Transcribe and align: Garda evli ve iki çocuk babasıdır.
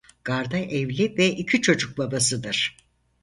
Garda 0.23 0.57
evli 0.57 1.17
ve 1.17 1.27
iki 1.27 1.61
çocuk 1.61 1.97
babasıdır. 1.97 2.77